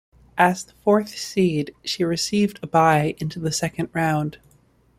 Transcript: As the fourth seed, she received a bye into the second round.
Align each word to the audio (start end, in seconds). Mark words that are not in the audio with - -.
As 0.35 0.63
the 0.63 0.73
fourth 0.83 1.09
seed, 1.15 1.75
she 1.85 2.03
received 2.03 2.59
a 2.63 2.65
bye 2.65 3.13
into 3.19 3.39
the 3.39 3.51
second 3.51 3.89
round. 3.93 4.39